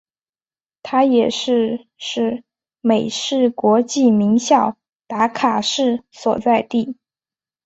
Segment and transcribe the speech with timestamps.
[0.81, 2.43] 它也是是
[2.81, 6.97] 美式国际名校达卡市所在地。